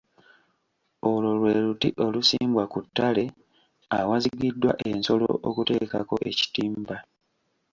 [1.09, 3.25] Olwo lwe luti olusimbwa ku ttale
[3.99, 6.95] awazigiddwa ensolo okuteekako ekitimba